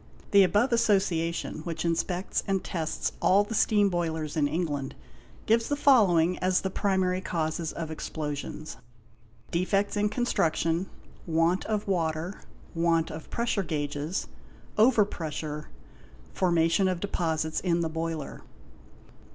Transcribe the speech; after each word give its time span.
The 0.31 0.41
above 0.41 0.73
Association, 0.73 1.59
which 1.59 1.85
inspects 1.85 2.41
and 2.47 2.63
tests 2.63 3.11
all 3.21 3.43
the 3.43 3.53
steam 3.53 3.87
boilers 3.87 4.35
in 4.35 4.47
England, 4.47 4.95
gives 5.45 5.69
the 5.69 5.75
following 5.75 6.39
as 6.39 6.61
the 6.61 6.71
primary 6.71 7.21
causes 7.21 7.71
of 7.71 7.91
explosions: 7.91 8.77
defects 9.51 9.95
in 9.95 10.09
construction, 10.09 10.87
want 11.27 11.65
of 11.65 11.87
water, 11.87 12.41
want 12.73 13.11
of 13.11 13.29
pressure 13.29 13.61
gauges, 13.61 14.25
over 14.75 15.05
pressure, 15.05 15.69
formation 16.33 16.87
of 16.87 16.99
deposits 16.99 17.59
in 17.59 17.81
the 17.81 17.87
boiler. 17.89 18.41